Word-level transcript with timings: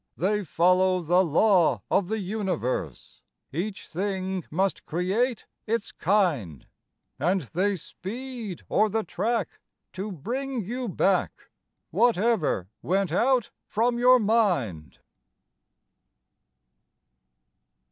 They 0.17 0.43
follow 0.43 1.03
the 1.03 1.23
law 1.23 1.83
of 1.91 2.07
the 2.07 2.17
universe— 2.17 3.21
Each 3.53 3.87
thing 3.87 4.43
must 4.49 4.87
create 4.87 5.45
its 5.67 5.91
kind; 5.91 6.65
And 7.19 7.41
they 7.53 7.75
speed 7.75 8.63
o'er 8.71 8.89
the 8.89 9.03
track 9.03 9.59
to 9.93 10.11
bring 10.11 10.63
you 10.65 10.89
back 10.89 11.51
Whatever 11.91 12.67
went 12.81 13.11
out 13.11 13.51
from 13.67 13.99
your 13.99 14.17
mind. 14.17 14.97